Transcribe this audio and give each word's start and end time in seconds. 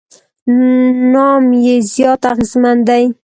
نام 1.13 1.45
یې 1.65 1.75
زیات 1.93 2.21
اغېزمن 2.31 2.77
دی. 2.87 3.03